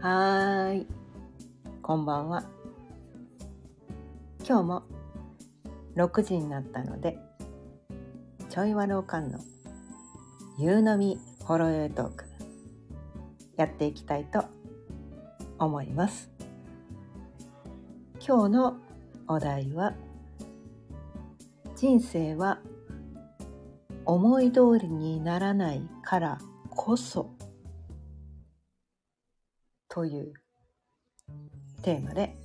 [0.00, 0.86] はーい。
[1.82, 2.44] こんばんは。
[4.46, 4.82] 今日も
[5.96, 7.18] 6時になったので、
[8.48, 9.40] ちょいわろうかんの
[10.56, 12.26] 夕飲みほろ酔いトーク、
[13.56, 14.44] やっていきたいと
[15.58, 16.30] 思います。
[18.24, 18.76] 今日の
[19.26, 19.94] お題は、
[21.74, 22.60] 人生は
[24.04, 26.38] 思い通りにならないから
[26.70, 27.32] こそ
[29.98, 30.32] という
[31.82, 32.36] テーマで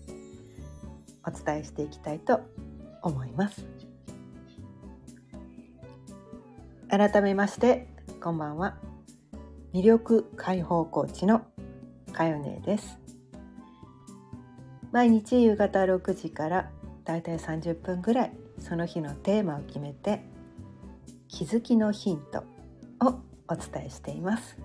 [1.23, 2.41] お伝えしていきたいと
[3.03, 3.63] 思います。
[6.89, 7.87] 改めまして
[8.19, 8.75] こんばんは。
[9.71, 11.43] 魅力解放コーチの
[12.11, 12.97] かよねです。
[14.91, 16.71] 毎日夕方6時から
[17.05, 20.23] だいたい30分ぐらいその日のテーマを決めて
[21.27, 22.45] 気づきのヒント
[23.05, 24.57] をお伝えしています。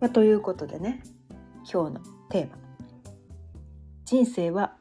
[0.00, 1.02] まあ、ということでね
[1.70, 2.56] 今日のテーマ
[4.06, 4.76] 「人生は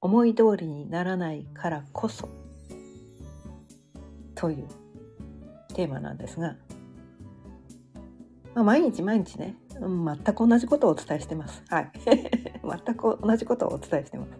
[0.00, 2.28] 思い通りにならないからこそ」
[4.34, 4.66] という
[5.74, 6.56] テーマなんですが、
[8.54, 11.62] まあ、毎日毎日ね全く同じことをお伝えしてます。
[11.68, 11.92] はい。
[12.04, 14.30] 全く同じことをお伝えしてます。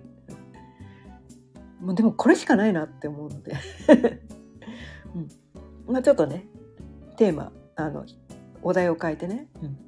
[1.80, 3.52] もうでもこれしかないなって思うので、
[5.14, 5.92] うん。
[5.92, 6.48] まあ、ちょっとね
[7.16, 8.06] テーマあの
[8.62, 9.85] お題を変えてね、うん。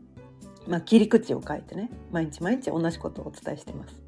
[0.69, 4.01] まあ、切り口を変えてね毎日毎日同じことをお伝えしてます。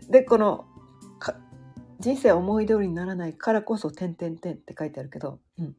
[0.10, 0.64] でこの
[2.00, 5.76] 人生思い通りにならないからこそ「点点点」って書いてあるけど、うん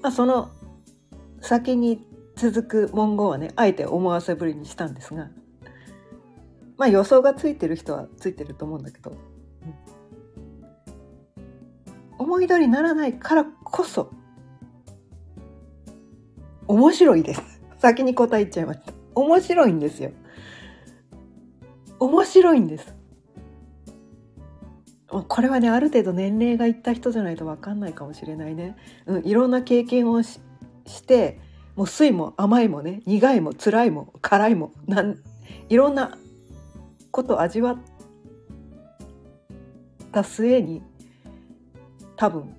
[0.00, 0.50] まあ、その
[1.40, 5.30] 先に続く文言はねあえて思わせぶりにしたんですが
[6.76, 9.14] まあ予想がついてる人はついてると思うんだけど、
[12.18, 14.10] 思い通りにならないからこそ
[16.68, 17.42] 面白いです。
[17.78, 20.12] 先に答えちゃいました面白いんですよ。
[21.98, 22.94] 面白いんです。
[25.28, 30.40] これはねある程度年齢がいった人じゃないと分かんないかもしれないね、うん、いろんな経験をし
[30.86, 31.38] して
[31.76, 35.18] もう酸いも甘いもね苦いも辛いも辛いもなん
[35.68, 36.16] いろんな
[37.10, 37.78] ことを味わっ
[40.12, 40.82] た末に
[42.16, 42.54] 多分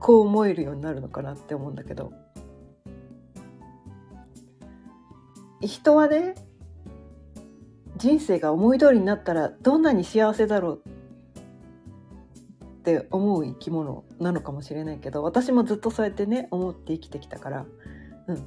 [0.00, 2.12] こう思えるようになるのかなって思うんだけど
[5.60, 6.34] 人はね
[7.96, 10.82] 人生が思い通りになったらどんなに幸せだろう
[12.78, 17.66] って思う生き物なのかもしれないけど私もずっとそうやってね思って生きてきたから、
[18.28, 18.46] うん、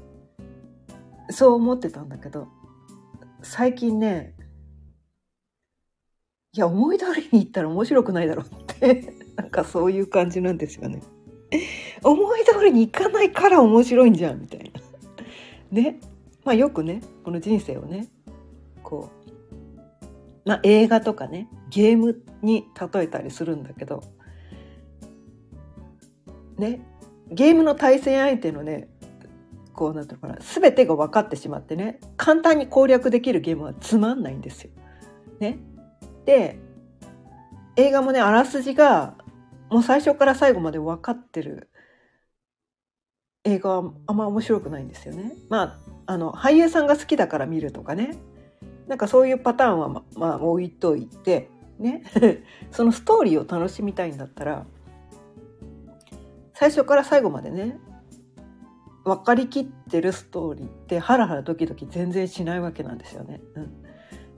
[1.30, 2.48] そう思ってたんだけど
[3.44, 4.34] 最近ね
[6.54, 11.02] いや思い通りにいったら面白くないだろうって なんかそういう感じなんですよね。
[12.04, 14.82] 思い通りにいかないから面白いんじゃんみたいな。
[15.72, 16.00] ね
[16.44, 18.08] まあよくねこの人生をね
[18.84, 19.10] こ
[20.46, 24.04] う、まあ、映画とかねゲームに例えたりするんだけど
[26.58, 26.82] ね
[27.30, 28.90] ゲームの対戦相手のね
[29.74, 34.72] こうなんていうのかな全てが分かってしまってね簡単に攻略できるゲームはつまんないんですよ。
[35.40, 35.58] ね、
[36.26, 36.60] で
[37.76, 39.16] 映画もねあらすじが
[39.72, 41.70] もう最初から最後まで分かってる。
[43.44, 45.34] 映画はあんま面白くないんですよね。
[45.50, 48.18] まああの俳優さんが好きだから見るとかね。
[48.88, 51.50] なんかそういうパターンはままあ置いといて
[51.80, 52.04] ね。
[52.70, 54.66] そのストーリーを楽しみたいんだったら
[56.54, 57.80] 最初から最後までね
[59.06, 63.42] 分かりきってるストーリーってハラハラドキドキ全然しないわけなんですよね。
[63.56, 63.74] うん、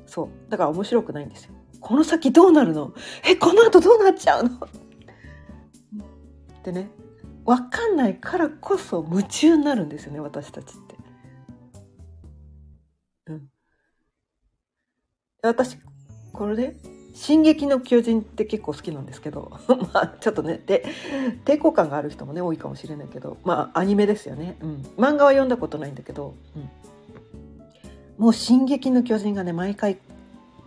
[0.05, 0.29] そう。
[0.49, 1.55] だから面白くないんですよ。
[1.81, 2.93] この先どうなるの？
[3.27, 4.51] えこの後どうなっちゃうの？
[6.63, 6.89] ってね
[7.45, 10.95] 分かんないからこそ夢中になるんですよね私たちって。
[13.27, 13.49] うん、
[15.41, 15.77] 私
[16.31, 16.75] これで
[17.13, 19.51] 「進撃の巨人」って結構好きなんですけど
[19.93, 20.85] まあちょっとねで
[21.43, 26.69] 抵抗感がある人もね多いかもしれないけどまあアニメですよね、うん、漫画は読んだことないんだけど、うん、
[28.17, 29.99] もう「進撃の巨人」がね毎回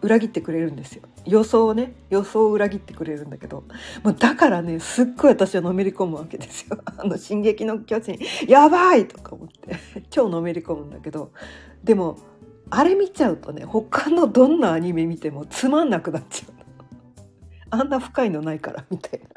[0.02, 1.02] 裏切ってくれるんですよ。
[1.24, 3.64] 予想をね予想を裏切ってくれるんだけど。
[4.02, 9.76] もうだからねすっごい私はのめり込むわけですよ「あの進撃の巨人やばい!」とか思って。
[10.10, 11.32] 超のめり込むんだけど。
[11.82, 12.18] でも
[12.68, 16.52] あれ見ちゃうとね他のどんなアニメ見てもつまんなくなっちゃう
[17.70, 19.28] あんな深いのないからみたいな。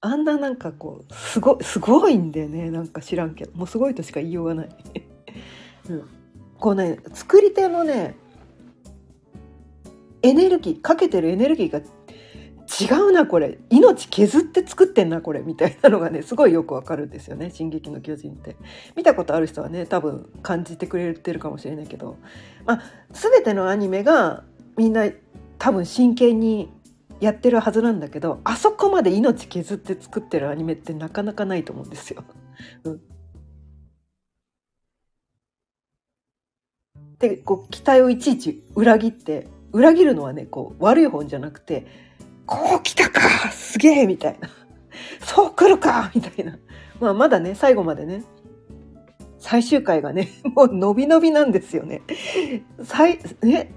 [0.00, 3.52] あんななんかこうすごすごいんだよねなんか知らんけど。
[3.56, 4.68] もうすごいとしか言いようがない、
[5.88, 6.08] うん、
[6.58, 8.14] こうね作り手のね
[10.24, 13.58] エネルギーかけてるエネルギーが違うなこれ。
[13.68, 15.42] 命削って作ってんなこれ。
[15.42, 18.56] みたいなのがねすごいよくわかるんですよね「進撃の巨人」って。
[18.96, 22.16] 見たことある人はね多分感じてくれてるかもしれないけど、
[22.64, 22.82] まあ、
[23.12, 24.44] 全てのアニメが
[24.78, 25.10] みんな
[25.58, 26.70] 多分真剣に
[27.20, 32.24] やってるはずなんだけどあそこまで命削って作ってるアニメってなかなかないと思うんですよ。
[32.84, 33.00] うん、
[37.18, 41.86] でこう期待をいちいち裏切って裏切るのはねこう悪い本じゃなくて
[42.46, 44.48] こう来たかすげえみたいな。
[45.20, 46.56] そう来るかみたいな、
[47.00, 48.22] まあ、まだね最後までね
[49.38, 52.02] 最終回がね もう伸び伸びなんですよね。
[52.84, 53.74] 最ね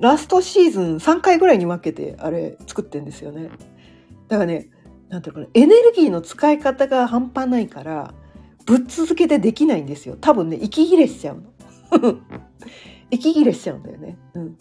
[0.00, 3.50] ラストシーズン3回ぐらいに分けてあれ作ってんですよね。
[4.28, 4.68] だからね
[5.10, 8.14] なんていうかなエネルギーの使い方が半端ないから
[8.66, 10.16] ぶっ続けてできないんですよ。
[10.20, 11.40] 多分ね息切れしちゃう
[12.00, 12.18] の。
[13.10, 14.58] 息切れしちゃうんだよね、うん、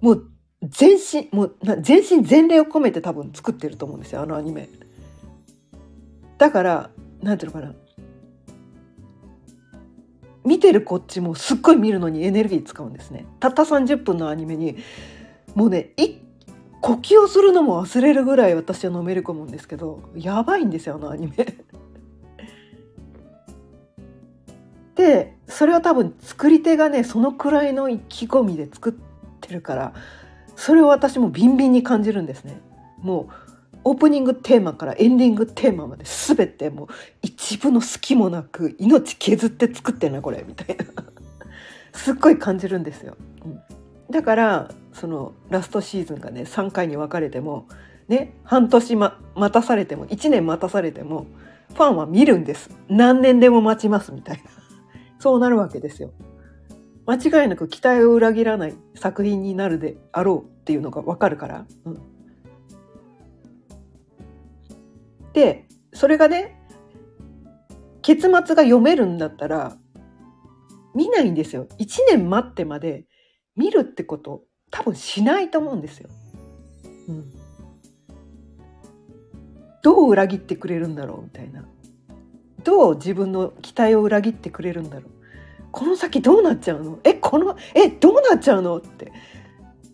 [0.00, 0.30] もう
[0.62, 4.68] 全身もう全身全霊を込めて多分作ってると思うんですよあのアニメ。
[6.36, 6.90] だから
[7.22, 7.74] なんていうのかな。
[10.44, 13.26] 見てるこっちもすっごい見るのにエネルギー使うんですね。
[13.38, 14.76] たった30分のアニメに
[15.54, 16.22] もうね一
[16.80, 21.56] 呼吸をするのも忘れるぐらい私はのめり込むんですけどやばいんですよあのアニメ。
[24.94, 28.92] でそれは多分作り手がねそのくらいの意気込みで作っ
[29.48, 29.92] てるから
[30.54, 32.60] それを私もビンビンに感じるんですね。
[33.00, 36.88] もうオープニングテーマからエンディングテーマまで全てもう
[37.22, 40.84] 一部の隙もなく命削って作ってんなこれみたいな
[41.94, 43.16] すっごい感じるんですよ。
[43.44, 43.60] うん、
[44.10, 47.66] だからそのラストシーズンがね3回に分かれても
[48.08, 51.26] ね半年、ま、待たされても1年待たされても
[51.74, 54.42] ファンは見るんです何年でも待ちますみたいな
[55.20, 56.10] そうなるわけですよ。
[57.08, 61.66] 間違いなく期待を裏切らない作品になるであろうっていうのが分かるから。
[61.86, 61.98] うん、
[65.32, 66.60] でそれがね
[68.02, 69.78] 結末が読めるんだったら
[70.94, 71.66] 見ないんですよ。
[71.78, 73.06] 1年待ってまで
[73.56, 76.10] 見るってこと多分しないと思うんですよ。
[77.08, 77.24] うん、
[79.82, 81.66] どう裏切ってくれるんだろうみたいな。
[82.64, 85.17] どう自分の期待を裏切ってくれるんだろう。
[85.70, 86.98] この先どうなっちゃうの？
[87.04, 88.78] えこのえどうなっちゃうの？
[88.78, 89.12] って。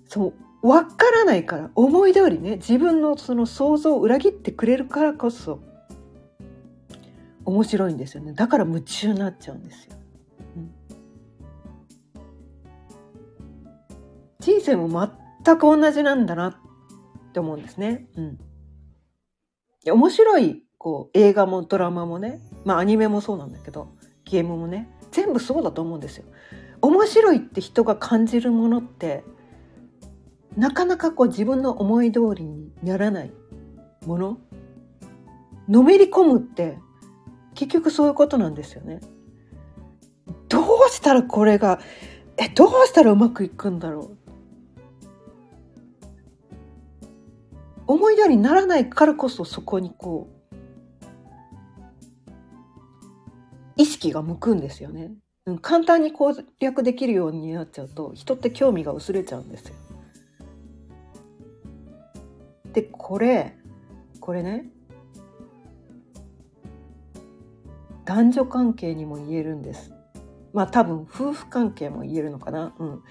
[0.08, 1.70] そう分からないから。
[1.74, 5.60] 思い通りね自分のその想像を裏切ってくれるからこそ
[7.44, 8.32] 面白いんですよね。
[8.32, 9.94] だから夢中になっちゃうんですよ。
[14.40, 15.10] 人生も
[15.44, 16.54] 全く同じなんだなっ
[17.32, 18.06] て思うんですね。
[18.16, 18.38] うん。
[19.90, 23.94] 面白いこう映画もドラマもね、まあアニメもそうなんだけど、
[24.24, 26.24] ゲームもね、全部そうだと思うんですよ。
[26.82, 29.22] 面白いって人が感じるものって
[30.56, 33.32] なかなかこう自分の思い通りにならない
[34.04, 34.38] もの
[35.68, 36.78] のめり込むって
[37.54, 39.00] 結局そういうことなんですよね。
[40.48, 41.78] どうしたらこれが
[42.36, 44.18] えどうしたらうまくいくんだろう
[47.86, 50.43] 思い通りにならないからこそそこにこう
[53.84, 55.12] 意識が向くんですよね。
[55.60, 59.74] 簡単に攻略できるようになっちゃうと人って興味が薄れちゃうんですよ。
[62.72, 63.54] でこれ
[64.20, 64.70] これね
[68.06, 69.92] 男女関係にも言えるんです。
[70.54, 72.74] まあ多分夫婦関係も言えるのかな。
[72.78, 73.02] うん、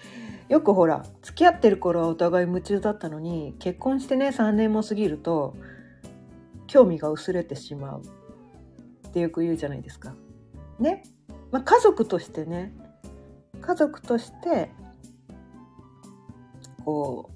[0.50, 5.56] よくほら付き合ってる頃はお互い夢中だったのに結婚してね3年も過ぎると
[6.66, 8.02] 興味が薄れてしまう
[9.08, 10.16] ってよく言うじゃないですか。
[10.80, 11.04] ね、
[11.52, 12.74] まあ、家族としてね
[13.62, 14.72] 家族として
[16.84, 17.34] こう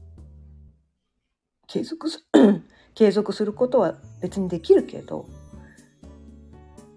[1.67, 2.25] 継続す
[2.95, 5.27] 継続することは別にできるけど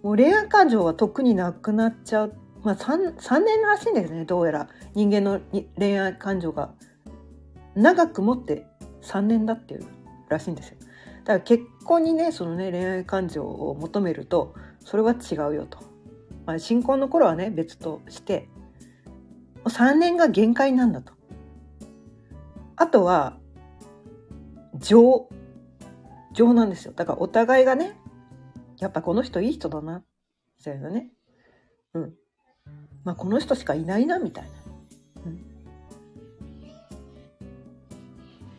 [0.03, 5.41] もう恋愛感情は特になくなっちゃうまあ 3, 3年らしいんですねどうやら人間の
[5.77, 6.73] 恋愛感情が
[7.75, 8.67] 長く持って
[9.03, 9.87] 3年だっていう
[10.29, 10.77] らしいんですよ。
[11.25, 14.55] だから結婚にねそのね恋愛感情を求めると
[14.85, 15.90] それは違うよと。
[16.51, 18.49] まあ、新婚の頃はね別として
[19.67, 21.13] 3年が限界なんだと。
[22.75, 23.39] あとは
[24.77, 25.29] 情。
[26.33, 26.93] 情なんですよ。
[26.93, 27.97] だからお互いがね
[28.81, 30.03] やっぱこの人いい人だな。
[30.59, 31.13] みたいなね。
[31.95, 32.15] うん。
[33.05, 34.51] まあ、この人しかいないなみたいな、
[35.27, 35.47] うん。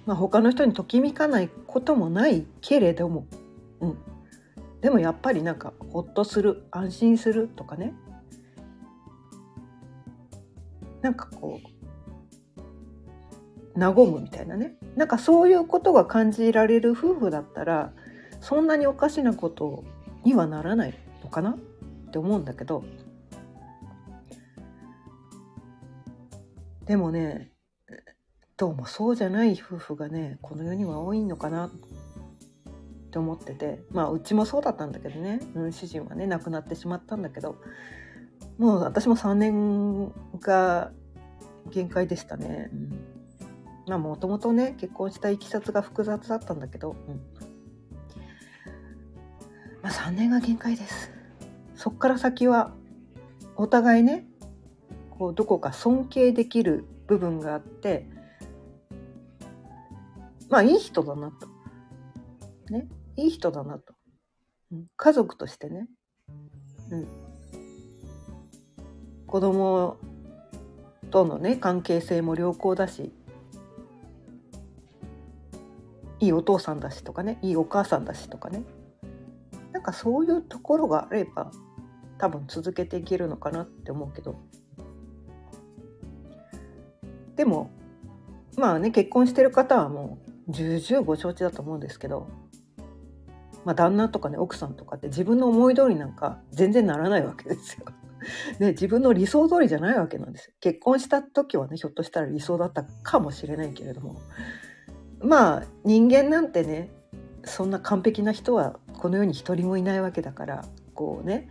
[0.06, 3.28] まあ、他の人にときめかないこともないけれども、
[3.82, 3.98] うん、
[4.82, 7.94] でもやっぱりなんかほっとする安心するとかね。
[11.02, 11.72] なんかこう
[13.80, 14.76] 和むみたいなね。
[14.96, 17.94] なんかそういうことが感じられる夫婦だったら
[18.40, 19.84] そんなにおかしなこと
[20.24, 21.58] にはならないのかなっ
[22.12, 22.84] て思うんだけど。
[26.86, 27.52] でもね
[28.58, 31.72] どうもそうじゃない夫婦がねこの世には多いのかな。
[33.12, 37.58] って思っててまあうちもそうだったんだけどね、うん、主人はね亡くなってしまったんだけど
[38.58, 40.94] もう私も3年が
[41.70, 42.70] 限界でしたね。
[42.74, 43.00] うん、
[43.88, 47.22] まあもともとね結婚したいきさつが複雑だったんだけど、うん、
[49.84, 51.12] まあ3年が限界です。
[51.76, 52.72] そっから先は
[53.58, 54.26] お互いね
[55.10, 58.08] こうどこか尊敬できる部分があって
[60.50, 61.48] まあいい人だなと。
[62.72, 62.88] ね
[63.18, 63.94] いい人だなと。
[64.72, 65.88] うん、家族としてね。
[66.92, 67.08] うん。
[69.28, 69.98] 子供
[71.10, 73.12] とのね関係性も良好だし
[76.20, 78.64] いいお父さんだしとかねいいお母さんだしとかね
[79.72, 81.52] なんかそういうところがあれば
[82.18, 84.36] 多分続けていけるのかなって思うけど
[87.36, 87.72] でも
[88.58, 92.28] まあね結婚してる方はもう重々ご承知だと思うんですけど
[93.66, 97.86] まあ旦那とかね奥さんとかって自分の思い通りなんか全然ならないわけですよ。
[98.60, 100.54] ね、自分の理想通りじゃないわけなんですよ。
[100.60, 104.22] 結婚した時はね、ひょっとしたら理想だったかもしれないけれども。
[105.24, 106.92] まあ、人間なんてね、
[107.44, 111.50] そんな完璧な人はこの世に一人もいないわけだから、こうね、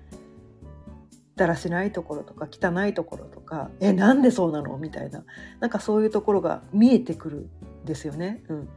[1.34, 4.76] だらしないところとか汚いところとか、え、なんでそうなの？
[4.78, 5.24] みたいな、
[5.58, 7.50] なんかそういうところが見えてくる
[7.82, 8.44] んですよね。
[8.48, 8.68] うん。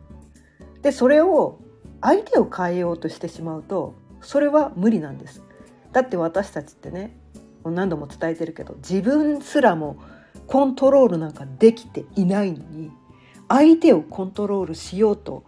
[0.81, 1.59] で、それを
[2.03, 5.41] 相手を変えようとしてしまうと、それは無理なんです。
[5.93, 7.15] だって私たちってね
[7.63, 9.97] 何度も伝えてるけど自分すらも
[10.47, 12.91] コントロールなんかできていないのに
[13.47, 15.45] 相手をコントロールしようと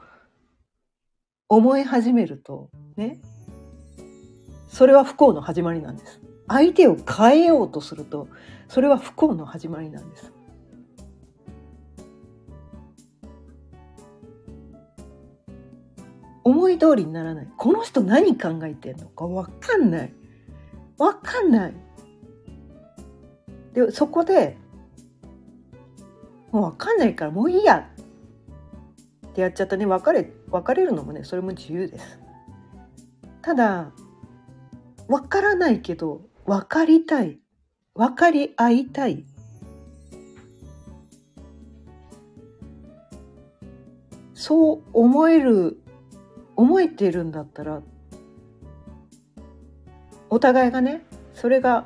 [1.50, 3.19] 思い始めるとね
[4.67, 6.21] それは不幸の始まりなんです。
[6.47, 8.27] 相手を変えようとすると
[8.67, 10.31] それは不幸の始まりなんです。
[16.45, 17.47] 思い通りにならない。
[17.57, 20.13] この人何考えてんのか分かんない。
[20.97, 21.73] 分かんない。
[23.73, 24.55] でそこで
[26.51, 27.89] もう分かんないからもういいや。
[29.27, 29.87] ってやっちゃったね。
[29.87, 32.19] 別れ別れるのもねそれも自由です。
[33.41, 33.91] ただ
[35.07, 37.39] 分からないけど分かりたい。
[37.95, 39.25] 分かり合いたい。
[44.35, 45.81] そう思える
[46.55, 47.81] 思えているんだったら
[50.29, 51.01] お互いがね
[51.33, 51.85] それが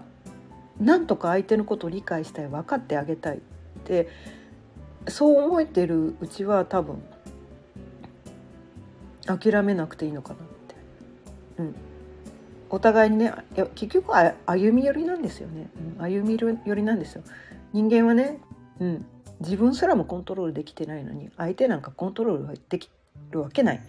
[0.80, 3.40] なんとか相手のことを理解したい分かってあげたいっ
[3.84, 4.08] て
[5.08, 7.02] そう思えてるうちは多分
[9.26, 10.76] 諦めなくていいのかなって。
[11.60, 11.76] うん、
[12.70, 13.34] お互いにね
[13.76, 17.24] 結局は歩み寄りなんですよね、うん、歩み寄りなんですよ。
[17.74, 18.40] 人間はね、
[18.80, 19.06] うん、
[19.42, 22.90] 自分すらもコントロールできてないのに相手なんかコントロールでき
[23.32, 23.82] るわけない。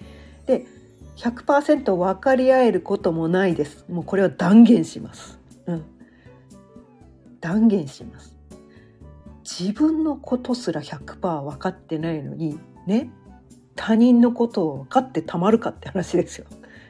[0.51, 0.67] で
[1.17, 5.85] 100%分かり合えることもないですもうこれは断言します、うん、
[7.41, 8.37] 断言します。
[9.43, 13.11] 自分のことすら100%分かってないのにね
[13.75, 16.47] 他人のことを分かってたまるかって話ですよ。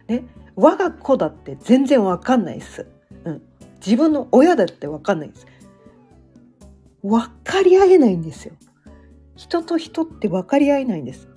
[0.09, 0.25] ね
[0.57, 2.87] 我が子だって全然分かんないです。
[3.25, 3.43] うん、
[3.85, 5.47] 自分の親だって分かんないです。
[7.02, 8.55] 分かり合えないんですよ。
[9.37, 11.29] 人と人って分かり合えないんです。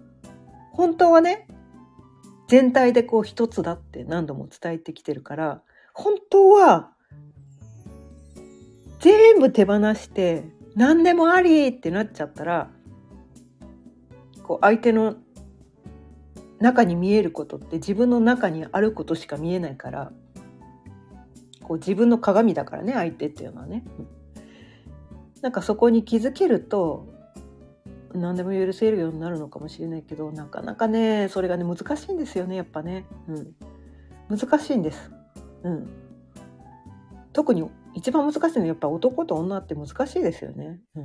[0.71, 1.47] 本当はね
[2.47, 5.61] 全体でこう一つだって何度も伝えてきてるから
[5.93, 6.91] 本当は
[8.99, 10.43] 全部手放して
[10.75, 12.69] 何でもありってなっちゃったら
[14.43, 15.15] こう相手の
[16.59, 20.11] 中に見えることって自分の中にあることしか見えないから
[21.61, 23.83] こう自分の鏡だからね相手っていうのはね。
[25.41, 27.12] なんかそこに気づけると
[28.13, 33.05] 何でも許せるようになるのかもしれないけどなかなかねそれがね難しいんですよねやっぱね。
[33.27, 35.11] うん、難しいんです。
[35.63, 35.89] うん、
[37.31, 40.79] 特に一番難しいのはやっぱ男と女って難しいですよね。
[40.95, 40.99] う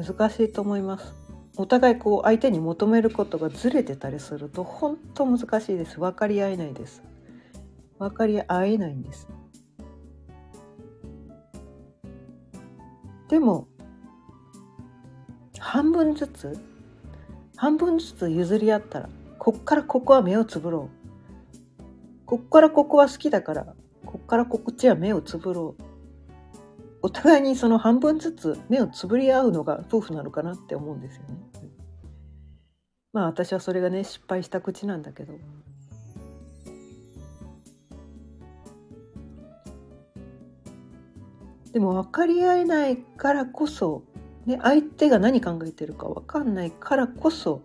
[0.00, 1.14] ん、難しいと思います。
[1.56, 6.00] お互いこう相手に求めることがずれてたりすると本当難しいです。
[6.00, 7.02] 分かり合えないです。
[7.98, 9.28] 分かり合えないんです。
[13.28, 13.68] でも
[15.72, 16.60] 半分ずつ
[17.56, 20.90] 半分ずつ譲り合ったらこっからここは目をつぶろ
[21.80, 21.82] う
[22.26, 23.74] こっからここは好きだから
[24.04, 25.82] こっからこっちは目をつぶろう
[27.00, 31.38] お互いにその半分ずつ目をつぶり合うのが夫婦なのかなって思うんですよね。
[33.14, 35.32] まあ私はそれがね失敗した口なんだけど。
[41.72, 44.02] でも分かり合えないからこそ、
[44.46, 47.62] ね、相手が何考えてるか分かんないからこそ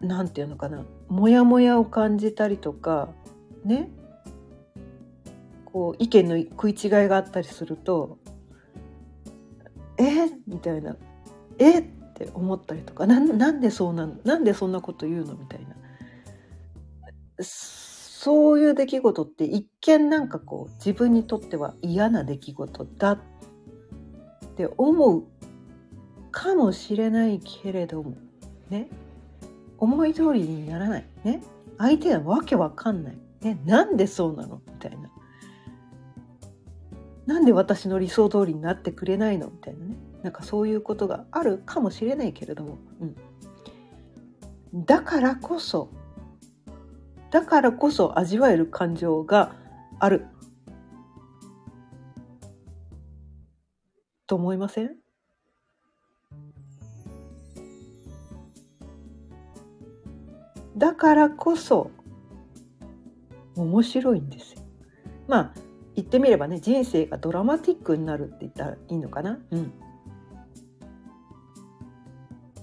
[0.00, 3.08] なんていうのかなモヤモヤを感じたりとか
[3.64, 3.90] ね
[5.64, 8.18] こう意見の食い違いがあったりすると
[9.98, 10.96] 「えみたいな
[11.58, 11.82] 「えっ?」
[12.14, 15.34] て思ったりとかななんでそうなのなんでそんなこと言うの？
[15.34, 15.76] みたいな。
[18.24, 23.20] そういう出来事って一見なんかこう自分にとっては嫌な出来事だっ
[24.56, 25.24] て思う
[26.30, 28.14] かもしれないけれども
[28.70, 28.86] ね。
[29.76, 31.42] 思い通りにならないね。
[31.78, 35.10] 相手はわけわかんない、ね、なんでそうなのみたいな。
[37.26, 39.96] なんで私の理想通りになってくれないのみたいなね。
[40.22, 45.90] なんかそういうことがあるかもしれないけれども、うん、だからこそ
[47.32, 49.54] だからこそ味わえる感情が
[49.98, 50.26] ある
[54.26, 54.90] と思いません？
[60.76, 61.90] だからこそ
[63.56, 64.62] 面白いんですよ。
[65.26, 65.54] まあ
[65.94, 69.38] 言ってみればね人生がドラマティックになるって言ったらいいのかな？
[69.50, 69.72] うん、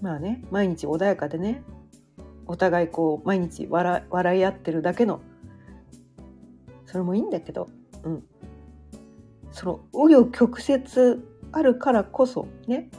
[0.01, 1.63] まあね毎日穏やかでね
[2.49, 5.21] お互いこう毎日笑笑い合ってるだけの
[6.87, 7.69] それもいいんだけど、
[8.03, 8.23] うん、
[9.51, 12.89] その紆余曲折あるからこそね。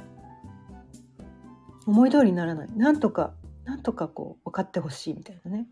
[1.87, 2.69] 思い通りにならない。
[2.77, 5.67] なんとかなんとかこう分かってほしいみたいなね。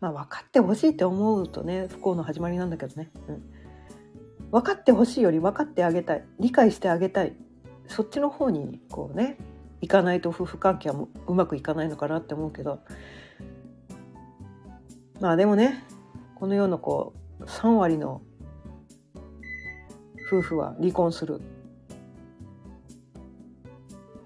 [0.00, 3.42] まあ分かってほしいって思うとね不幸の始まりなんだけどね、うん、
[4.52, 6.24] 分かってほしいより分かってあげたい。
[6.38, 7.34] 理解してあげたい。
[7.88, 9.38] そっちの方にこうね
[9.80, 12.78] いかないと夫婦関係はうまくいかないのかなって思うけど
[15.24, 15.82] まあでもね
[16.34, 18.20] この世のこう3割の
[20.26, 21.40] 夫婦は離婚する。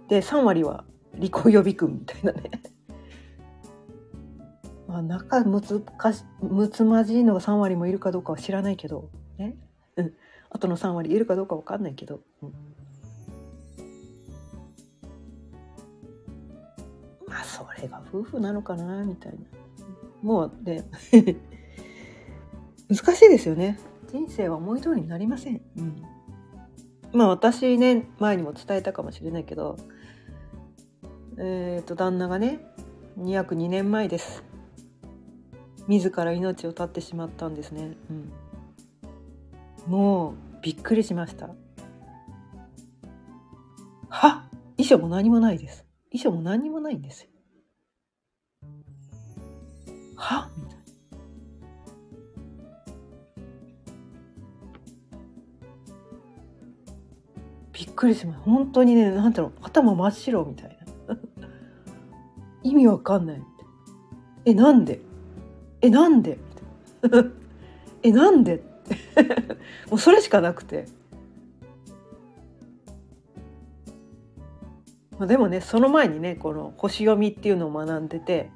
[0.08, 0.82] で3割は
[1.14, 2.50] 離婚予備軍みたいなね。
[4.88, 9.56] まあ仲むつかしむつまじいのが3割もいるかどうかは知らないけどね、
[9.94, 10.12] うん、
[10.50, 12.52] あとの3割いるかどうか分かんないけど、うん、
[17.28, 19.38] まあそれが夫婦なのかなみたいな。
[20.22, 20.84] もうね
[22.88, 23.78] 難しいですよね。
[24.10, 26.02] 人生は思い通りになりません、うん、
[27.12, 29.76] まあ私ね前にも伝えたかもしれないけど
[31.36, 32.58] えっ、ー、と旦那がね
[33.26, 34.44] 約2年前です。
[35.88, 38.30] 自ら命を絶ってしまったんですね、うん、
[39.90, 41.48] もうびっくりしました。
[44.10, 45.86] は遺書も何もないです。
[46.10, 47.30] 遺書も何もないんですよ。
[50.18, 50.50] は？
[50.56, 50.84] みたいな。
[57.72, 58.40] びっくりします。
[58.40, 60.78] 本当にねなんだろう頭真っ白みたい
[61.08, 61.16] な。
[62.62, 63.42] 意味わかんない。
[64.44, 65.00] えなんで？
[65.80, 66.38] えなんで？
[68.02, 68.62] えなんで？
[69.88, 70.86] もうそれしかなくて。
[75.18, 78.50] まあ、でもねその前にねこの星読みっていうのを学んでて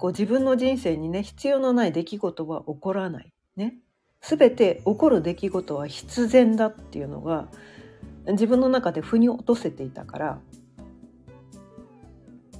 [0.00, 3.76] こう自分の人生にね必要のない出来事は起こらないね
[4.20, 7.48] 全て起こる出来事は必然だっていうのが
[8.26, 10.40] 自分の中で腑に落とせていたから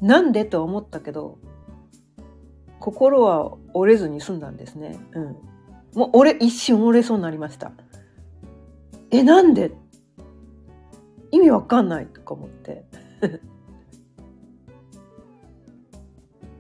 [0.00, 1.38] なんでと思ったけど
[2.79, 4.98] 心は折れずに済んだんですね。
[5.12, 5.37] うん。
[5.94, 7.72] もう折、一瞬折れそうになりました。
[9.11, 9.72] え、なんで？
[11.31, 12.87] 意味わかんないとか思って。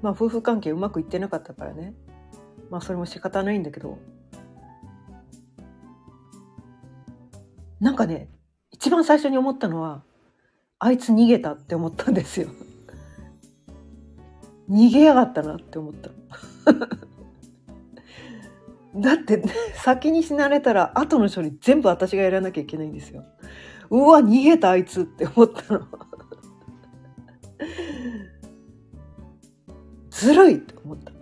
[0.02, 1.94] まあ夫婦関係うまくいってなかったからね。
[2.70, 3.98] まあそれも仕方ないんだけど。
[7.80, 8.28] なんかね、
[8.70, 10.02] 一番最初に思ったのは、
[10.78, 12.48] あいつ逃げたって思ったんですよ。
[14.70, 16.10] 逃げやがったなって思った
[18.94, 19.42] だって
[19.74, 23.24] 先に死なれたら後の処理全部私がやらなきゃいけないんですよ
[23.90, 25.86] うわ逃げたあいつって思ったの
[30.20, 31.12] ずるいって思った。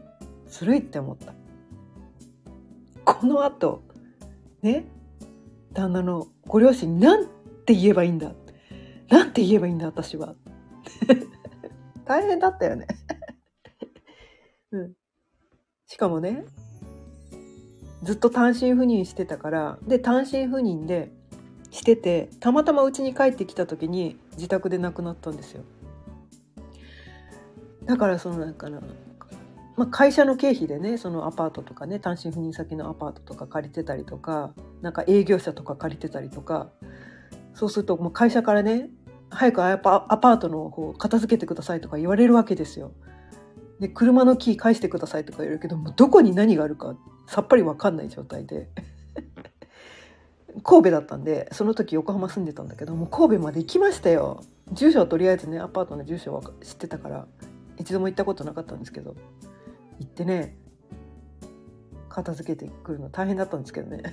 [0.48, 1.32] ずるいって思った。
[3.04, 3.84] この後
[4.60, 4.86] ね
[5.72, 7.28] 旦那のご両親に何
[7.64, 8.32] て言えばいいんだ。
[9.08, 10.34] なんて言えばいいんだ私は。
[12.06, 12.88] 大変だったよね。
[14.72, 14.92] うん。
[15.86, 16.44] しかもね、
[18.02, 21.12] ずっと単身赴任してたからで単身赴任で
[21.70, 25.62] しててたまたま家に帰ってきた時に自宅で亡くなったんですよ。
[27.88, 28.80] だからそのなんかな、
[29.76, 36.68] まあ、会社の経費でねそのアパートとかね単身赴任先のアパートとか借りてたりとかなんか営業者とか借りてたりとか
[37.54, 38.90] そうするともう会社からね
[39.30, 42.92] 早くアパートの方片付けてくださいとか言われるわけですよ。
[43.80, 46.96] で車のキー返してくださいとか言われるけどもうどこに何があるか
[47.26, 48.68] さっぱり分かんない状態で。
[50.64, 54.40] 神戸だったんでその時横浜住んでたんだけどもう神戸まで行きましたよ。
[54.72, 57.26] 住所はとりあえずねアパートの住所は知ってたから。
[57.78, 59.14] 一度も行ったことなかったんですけど
[59.98, 60.56] 行ってね
[62.08, 64.02] 片付けてくるの大変だったんですけどね。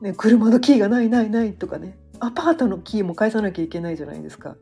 [0.00, 1.96] ね車のキーがないないないとかね。
[2.18, 4.56] アパートのキーも返さなきゃいけないじゃないですか。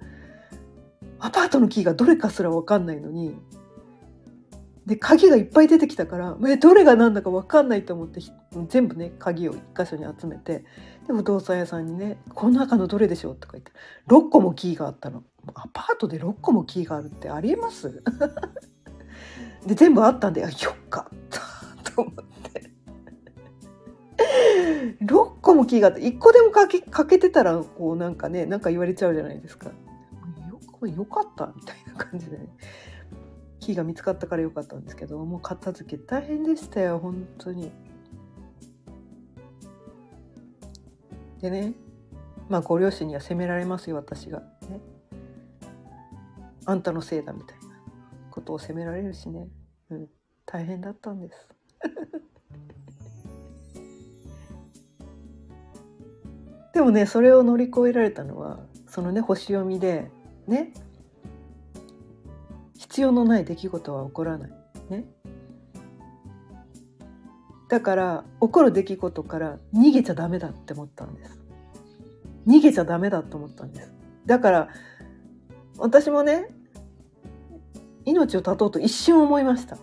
[1.21, 3.37] アパートのキーがどれかすら分かんないのに
[4.87, 8.21] で鍵がいっぱい出てきたからえどれが何だか分かんないと思って
[8.69, 10.65] 全部ね鍵を一箇所に集めて
[11.07, 13.73] で不動産屋さんにね「この中のどれでしょう?」とか言って
[14.07, 15.25] 6個もキーがあったの。
[15.55, 18.03] アパートで6個もキーがあるってありえます？
[19.67, 20.57] で全部あったんで「あよ
[20.89, 21.41] かった」
[21.93, 22.15] と思っ
[22.53, 22.71] て
[25.05, 29.71] 6個もキーがあって1個でもかけかけてたらこうなんかねなんか言われちゃうじゃないですか。
[30.81, 32.49] よよかったみたいな感じで、ね、
[33.59, 37.73] キーが見つかったからよかったんですけどもう片付け大変でしたよ本当に。
[41.41, 41.75] でね
[42.49, 44.81] まあご両親には責められますよ私がね。
[46.69, 47.69] あんたのせいだみたいな
[48.31, 49.49] ことを責められるしね、
[49.89, 50.07] うん、
[50.45, 51.49] 大変だったんです。
[56.75, 60.11] でもねそれを乗り越えられたのはそのね星読みで
[60.47, 60.75] ね。
[62.77, 64.53] 必要のない出来事は起こらない。
[64.91, 65.07] ね。
[67.69, 71.41] だから起こる出来事から逃げちゃダメだって思ったんです。
[72.47, 73.91] 逃げちゃダメだと思ったんです。
[74.27, 74.69] だから
[75.79, 76.58] 私もね
[78.09, 79.77] 命を絶とうと一瞬思いました。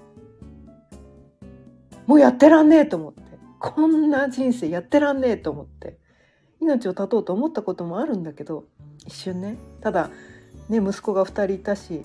[2.07, 3.21] もうやってらんねえと思って。
[3.59, 5.97] こんな人生やってらんねえと思って。
[6.59, 8.65] 命を絶とうと思ったこともあるんだけど
[9.05, 9.57] 一瞬ね。
[9.81, 10.09] ただ
[10.69, 12.03] ね息子が2人いたし、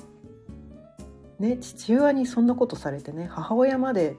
[1.39, 4.17] ね、父親にそんなことされてね母親まで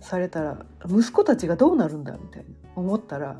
[0.00, 3.36] されたら息子たちがどうなるんだみたいな思ったら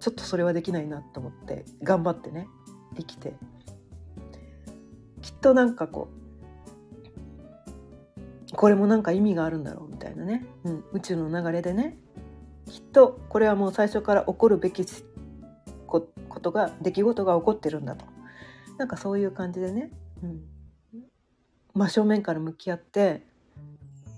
[0.00, 2.48] ちょっとそれはできないなと思って頑張ってね
[2.96, 3.34] 生きて。
[5.20, 6.17] きっとなんかこう
[8.52, 11.98] これもなんか意味があるんだろうみたいなね、うん、宇宙の流れでね。
[12.66, 14.84] きっとこれはもう最初から起こるべき
[15.86, 16.00] こ
[16.40, 18.04] とが出来事が起こってるんだと。
[18.76, 19.90] なんかそういう感じでね、
[20.22, 20.40] うん、
[21.74, 23.22] 真正面から向き合って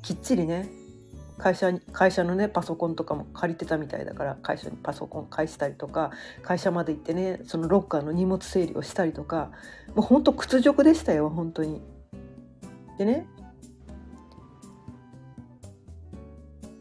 [0.03, 0.69] きっちりね
[1.39, 6.11] 会社に会社のねパソコンとかも借りてたみたいだから会社にパソコン返したりとか
[6.43, 9.51] 会社まで行ってねそのロッカーの荷物整理をしたりとか
[9.95, 11.81] もうほんと屈辱でしたよ本当に。
[12.99, 13.27] でね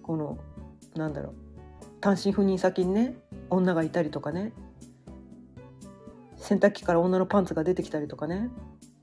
[0.10, 0.39] この
[0.95, 1.34] なんだろう
[2.02, 3.13] 単身赴任先にね
[3.52, 4.54] 女がいたりとかね
[6.36, 8.50] 洗濯機から女のパンツが出てきたりとかね。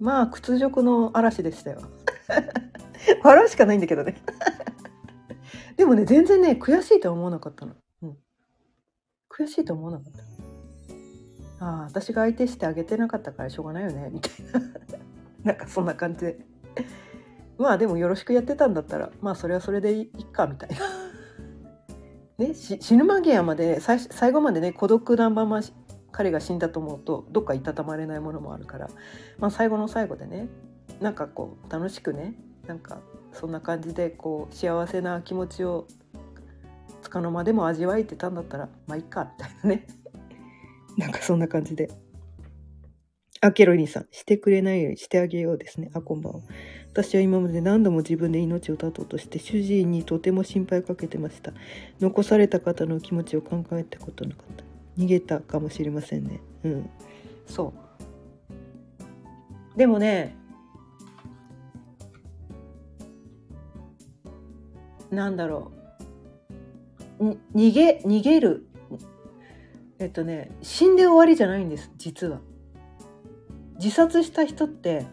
[0.00, 1.82] まあ屈辱の嵐でしたよ。
[3.22, 4.16] 笑うしかないんだけどね。
[5.76, 8.16] でもね全然ね悔しいとは思わなかったの、うん、
[9.30, 10.12] 悔しいと思わなかっ
[11.58, 11.64] た。
[11.64, 14.60] ああ私が相手してあげてなかったからしょうがないよねみたいな。
[15.44, 16.46] なんかそんな感じで。
[17.58, 20.76] まあでもよろしくやってたんだったらまあそれはそれでいいかみたいな
[22.38, 25.62] ね、死ぬ間際まで最最後までね孤独なまま
[26.12, 28.90] 彼が死んだと思うとどっかいたたまれないものもあるから、
[29.38, 30.48] まあ、最後の最後でね
[31.00, 32.34] なんかこう楽しくね
[32.66, 33.00] なんか
[33.32, 35.86] そんな感じでこう幸せな気持ちを
[37.02, 39.86] つかの間でも味わえてたんだったらまあいっかみたいなね
[40.96, 41.90] なんかそんな感じで。
[43.46, 45.90] あ、ケロリンさん、してくれないようにしてあげようですね。
[45.94, 46.40] あ、こんばんは。
[46.92, 51.52] 私は今まで何度も自分で命を絶とうとして主治医にとても心配かけてました。
[52.00, 54.64] 残された方の気持ちを考えたことなかった。
[54.98, 56.40] 逃げたかもしれませんね。
[56.64, 56.90] うん。
[57.46, 57.72] そ
[59.74, 59.78] う。
[59.78, 60.34] でもね、
[65.12, 65.70] なんだろ
[67.20, 67.36] う。
[67.54, 68.66] 逃げ、逃げる。
[70.00, 72.40] えっとね、死んで終わりじゃないんです、実は。
[73.76, 75.06] 自殺した人って、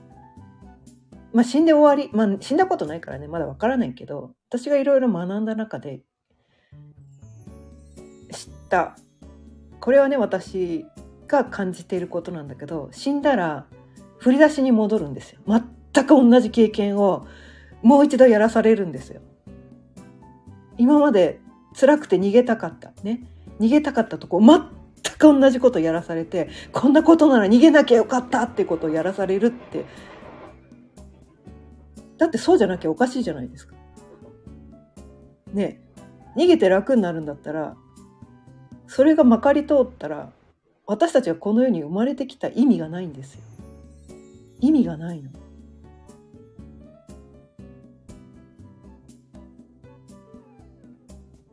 [1.34, 6.02] まあ死んで終わり、まあ死んだことないからね、まだわからないけど、私がいろいろ学んだ中で
[8.32, 8.96] 知った。
[9.80, 10.86] これはね私
[11.28, 13.66] が感じていることなんだけど死んだら
[14.18, 15.42] 振り出しに戻るんですよ。
[15.46, 17.28] 全く同じ経験を
[17.82, 19.22] もう一度やらされるんですよ。
[20.78, 21.40] 今まで
[21.78, 22.94] 辛くて逃げたかった。
[23.04, 23.28] ね。
[23.60, 24.70] 逃げたかったとこ全
[25.24, 29.86] く同じことやらされてこんなことなら逃げなきゃよかったってことをやらされるって
[32.18, 33.76] だってそうじゃなきゃおかしいじゃないですか。
[35.54, 35.82] ね
[36.36, 37.76] 逃げて楽になるんだったら
[38.88, 40.32] それがまかり通ったら
[40.86, 43.42] 私たちがこの世に生まれてきた意味がないんですよ。
[44.60, 45.30] 意味がないの。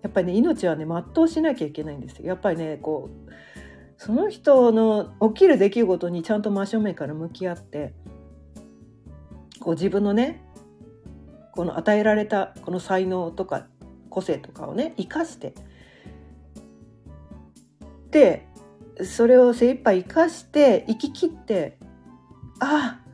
[0.02, 2.26] やっぱりね命はね全うしなきゃいけないんですよ。
[2.26, 3.30] やっぱりねこう
[4.01, 7.93] その人の起きる出来事にちゃんと真正面から向き合って
[9.61, 10.43] こう自分のね
[11.53, 13.67] この与えられたこの才能とか
[14.09, 15.53] 個性とかをね生かして
[18.11, 18.49] で
[19.05, 21.77] それを精一杯生かして生き切って
[22.59, 23.11] ああ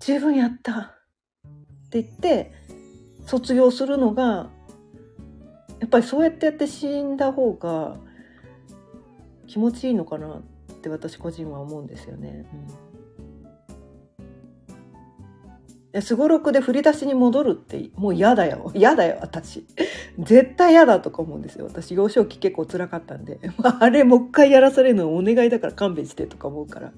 [0.00, 0.72] 十分やった。
[0.72, 2.52] って言って
[3.26, 4.50] 卒業するのが
[5.82, 7.96] やっぱりそうやってやって死んだ方が
[9.48, 10.40] 気持ちいいのかなっ
[10.80, 12.46] て私個人は思うんですよね。
[16.00, 18.70] すごろくで振り出しに戻るってもう嫌だよ。
[18.74, 19.66] 嫌だよ私。
[20.20, 21.66] 絶対嫌だとか思うんですよ。
[21.66, 23.40] 私幼少期結構辛かったんで。
[23.80, 26.92] あれもう一回やらされるのお願いだから勘弁してとか思うから。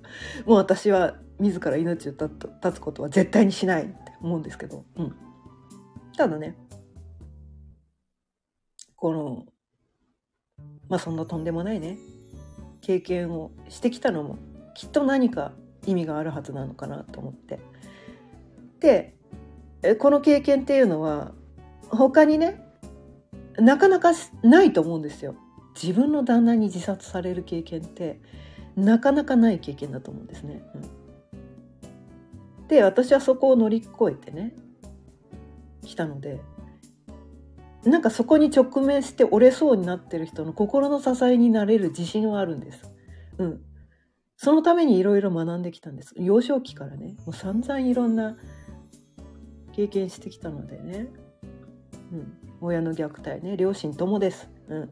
[0.45, 2.31] もう私は自ら命を絶
[2.75, 5.15] つことは絶対にしないって思うんですけど、うん、
[6.19, 6.55] ただね
[9.05, 9.45] この
[10.89, 11.99] まあそんなとんでもないね。
[12.81, 14.39] 経験をしてきたのも
[14.75, 15.53] きっと何か
[15.85, 17.61] 意味があるはずなのかなと思って。
[18.81, 19.15] で
[19.99, 21.33] この経験っていうのは
[21.91, 22.67] 他にね
[23.59, 24.13] なかなか
[24.43, 25.35] ないと思うんですよ。
[25.75, 28.23] 自分の旦那に自殺される経験って
[28.75, 30.63] なかなかない経験だと思うんですね。
[32.63, 34.55] うん、で私はそこを乗り越えてね
[35.83, 36.41] 来たので
[37.85, 42.91] なんかそこに直面して折れそうになってる人の心の支えになれる自信はあるんです。
[43.39, 43.61] うん。
[44.37, 46.15] そのためにいろいろ学んできたんです。
[46.17, 48.37] 幼少期からね、もう散々いろんな
[49.73, 51.09] 経験してきたのでね。
[52.13, 52.33] うん。
[52.61, 54.49] 親の虐待ね、両親ともです。
[54.69, 54.91] うん。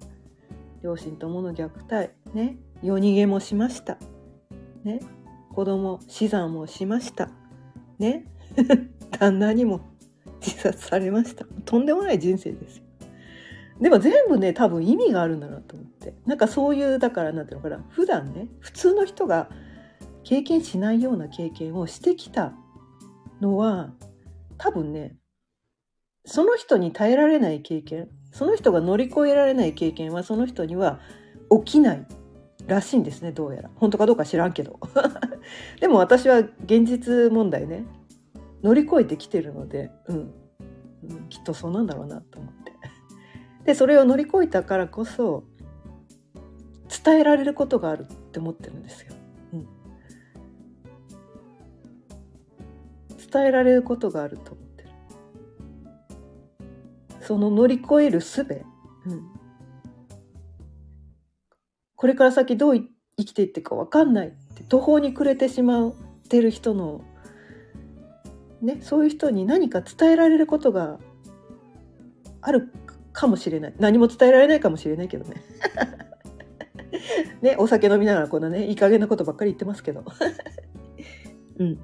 [0.82, 2.12] 両親ともの虐待。
[2.34, 2.58] ね。
[2.82, 3.96] 夜逃げもしました。
[4.84, 5.00] ね。
[5.54, 7.30] 子供、死産もしました。
[7.98, 8.26] ね。
[9.18, 9.91] 旦那にも
[10.44, 11.46] 自殺されました。
[11.64, 12.84] とんでもない人生ですよ。
[13.80, 16.14] でも全部ね多分意味があるんだなと思って。
[16.26, 17.84] なんかそういうだからなんていうのかな。
[17.90, 19.48] 普段ね普通の人が
[20.24, 22.52] 経験しないような経験をしてきた
[23.40, 23.92] のは
[24.58, 25.16] 多分ね
[26.24, 31.00] その人に耐えられない経験その人が乗り越えられない経験はその人には
[31.50, 32.06] 起きない
[32.66, 33.70] らしいんですねどうやら。
[33.76, 34.78] 本当かどうか知らんけど。
[35.80, 37.84] でも私は現実問題ね
[38.62, 42.72] 乗り越えてきてるので、うん、うん、きっとそうなんだろうなと思って。
[43.64, 45.44] でそれを乗り越えたからこそ
[47.04, 49.14] 伝えられることがあるって思ってるんですよ。
[49.52, 49.68] うん、
[53.16, 54.88] 伝えられることがあると思ってる。
[57.20, 58.42] その乗り越える術、
[59.06, 59.30] うん、
[61.96, 65.94] これから先どう生きていっていくか分かんないって途方に暮れてしまっ
[66.28, 67.04] てる人の
[68.62, 70.98] ね、そういう人に何か伝えられることが
[72.40, 72.72] ある
[73.12, 73.74] かもしれない。
[73.78, 75.42] 何も伝えられないかもしれないけどね。
[77.42, 80.04] ねお酒飲みながらこんなねいい加減なことばっかり言ってますけど。
[81.58, 81.78] うん。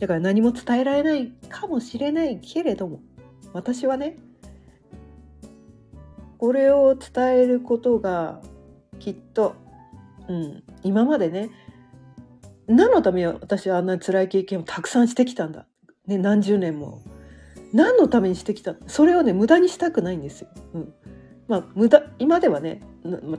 [0.00, 3.00] だから何も伝えられないかもしれないけれども
[3.52, 4.16] 私はね
[6.38, 8.40] これを伝えることが
[8.98, 9.54] きっと、
[10.26, 11.50] うん、今までね
[12.70, 15.66] 何のために私はあんな辛い経験をたくさんしてきたんだ、
[16.06, 17.02] ね、何十年も。
[17.72, 18.74] 何のためにしてきた？
[18.88, 20.48] それをね無駄にしたくないんですよ。
[20.74, 20.94] うん。
[21.46, 22.80] まあ、無駄今ではね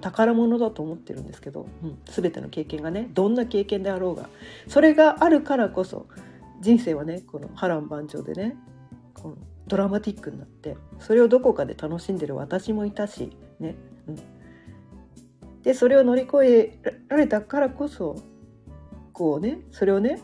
[0.02, 4.30] 宝物だと思ってるんですけど、うん、全ての経験がねどんな経験であろうが。
[4.68, 6.08] それがあるからこそ
[6.62, 8.58] 人生はねこの波乱万丈でね
[9.14, 13.76] このドラマティックになってそれをどこかで楽しんでる私もいたしね、
[14.08, 14.20] うん、
[15.64, 18.18] でそれを乗り越えられたからこそ
[19.22, 20.20] こうねそれをね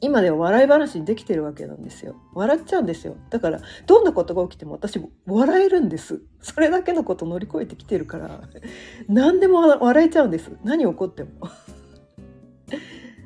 [0.00, 2.16] 今では笑い話にできてるわけなんですよ。
[2.34, 3.16] 笑っちゃうんですよ。
[3.30, 6.22] だからどんなことが起きても私笑えるんです。
[6.40, 8.40] それだけのこと乗り越えてきてるから
[9.06, 10.50] 何でも笑えちゃうんです。
[10.64, 11.30] 何起こっても。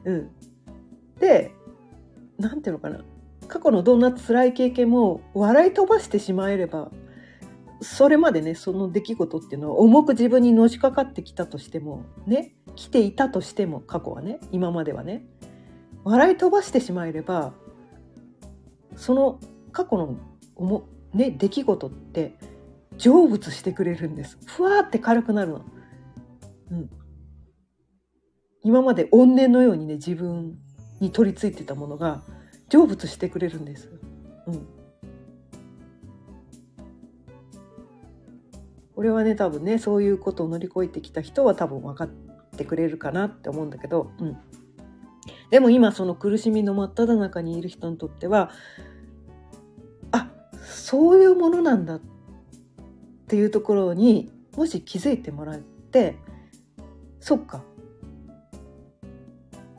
[0.04, 0.30] うん。
[1.18, 1.50] で
[2.38, 3.02] 何ていうのかな。
[3.48, 6.90] 過去のどんな辛い経験も笑い飛ばしてしまえれば
[7.80, 15.26] それまでねその出来事っていうのは重く自分にのしかかってきたとしてもね来ていたとしても過去はね今まではね
[16.04, 17.52] 笑い飛ばしてしまえれば
[18.96, 19.40] その
[19.72, 20.16] 過去の
[20.54, 22.38] おも、ね、出来事って
[22.98, 25.64] 成仏してくれるんですふわーって軽くなるの。
[26.70, 26.90] うん、
[28.62, 30.56] 今まで怨念のようにね自分
[31.00, 32.22] に取り付いてたものが
[32.68, 33.90] 成仏してくれるんです。
[34.46, 34.66] うん、
[38.96, 42.08] これはね多分ねそういうことを乗り越えてきた人は多分分かっ
[42.56, 44.38] てくれるかなって思うんだけど、うん、
[45.50, 48.50] でも今その苦しみの真っ只中にいる人にとっては
[50.12, 50.30] あ
[50.64, 52.00] そういうものなんだっ
[53.28, 56.16] ていうところにもし気づいてもらって
[57.20, 57.62] そっか。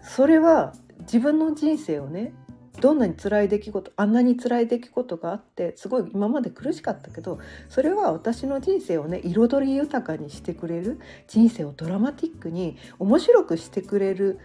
[0.01, 2.33] それは自分の人生をね
[2.79, 14.39] どんなに辛い出来事あんなに辛い出来事があってすごい今まで苦しかったけどそれは私の人生をね彩り豊かにしてくれる人生をドラマティックに面白くしてくれる、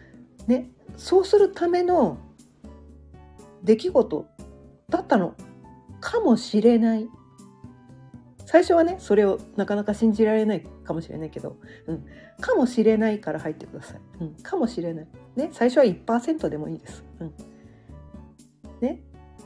[0.47, 2.19] ね、そうするための
[3.63, 4.27] 出来事
[4.89, 5.35] だったの
[6.01, 7.09] かもしれない。
[8.45, 12.05] 最初はねそれをなかなか信じられないかもしれないけど、うん、
[12.39, 15.07] かもしれないから入ってください、うん、かもしれない。
[15.37, 17.33] ね最初は1%でもいいです、うん。
[18.83, 19.01] ね、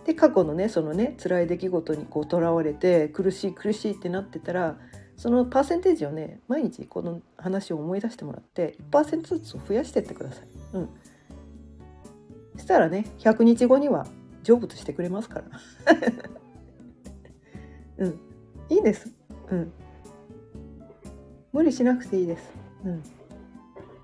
[0.06, 4.78] で過去のねそのね辛い出来事にこうとらわれて苦しい苦しいってなってたら
[5.16, 10.46] そのパーセンテージをね毎日この話を思い出してもらって1%ずつ増やしてってください。
[10.74, 10.88] うん、
[12.56, 14.06] そしたらね100日後には
[14.42, 15.44] 成仏してくれますから。
[17.98, 18.20] うん、
[18.70, 19.12] いいです。
[19.50, 19.72] うん。
[21.52, 22.52] 無理しなくていいです。
[22.84, 23.02] うん。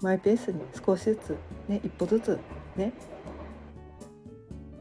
[0.01, 1.37] マイペースに少しずつ
[1.69, 2.39] ね一歩ずつ
[2.77, 2.93] ね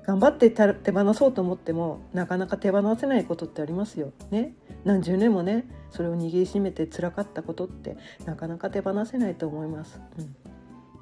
[0.04, 4.12] 頑張って手放そうと思ってもなかなか手放せないことってありますよ。
[4.32, 4.56] ね。
[4.84, 10.02] 何十年もねそれを握りしめて辛かったことってなかなか手放せないと思います。
[10.18, 10.36] うん、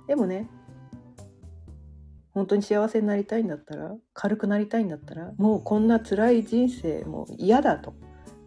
[0.08, 0.50] でもね
[2.34, 7.94] 本当に幸せになりたいんだったら軽くなりたいんだったらもうこんな辛い人生もう嫌だと。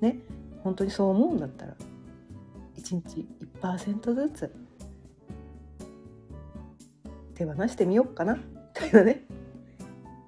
[0.01, 0.19] ね。
[0.63, 1.75] 本当にそう思うんだったら
[2.77, 3.27] 1日
[3.61, 4.55] 1%ずつ
[7.35, 8.39] 手放してみようかな。
[8.75, 9.25] というね。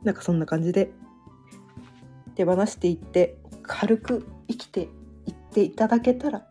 [0.05, 0.93] なんかそんな感じで
[2.35, 6.47] 手放していって軽く生きていっていただけたら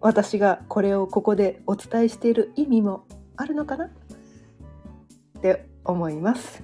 [0.00, 3.86] 私がこれをここでお伝えしている意味もあるのかな？
[3.86, 3.90] っ
[5.40, 6.62] て思います。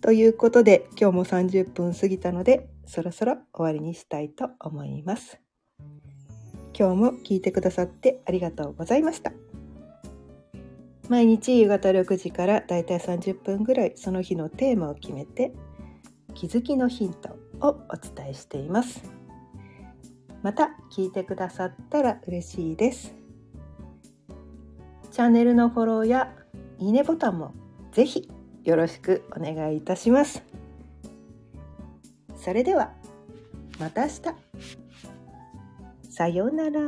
[0.00, 5.38] ということで今日も30分過ぎたのでそろそろ終わりにしたいと思います。
[6.78, 9.32] 今日も聞いてくださってありがとうございました。
[11.08, 15.52] 毎日夕方6時からだいたい30分ぐらいその日のテーマを決めて
[16.34, 19.02] 気づきのヒントをお伝えしています。
[20.42, 23.14] また聞いてくださったら嬉しいです。
[25.10, 26.32] チャンネルのフォローや
[26.78, 27.54] いいねボタンも
[27.92, 28.28] ぜひ
[28.64, 30.42] よろしくお願いいたします。
[32.36, 32.92] それでは
[33.78, 34.22] また明日。
[36.10, 36.80] さようなら。